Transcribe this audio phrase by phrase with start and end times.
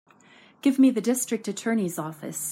[0.63, 2.39] Give me the District Attorney's office.